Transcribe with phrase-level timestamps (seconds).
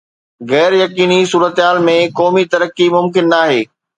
[0.51, 3.63] غير يقيني صورتحال ۾ قومي ترقي ممڪن ناهي